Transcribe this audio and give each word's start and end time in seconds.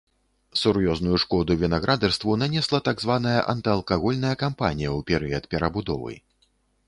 Сур'ёзную 0.59 1.17
шкоду 1.23 1.57
вінаградарству 1.63 2.37
нанесла 2.45 2.79
так 2.89 2.97
званая 3.05 3.35
антыалкагольная 3.55 4.33
кампанія 4.45 4.89
ў 4.97 5.09
перыяд 5.11 5.43
перабудовы. 5.55 6.13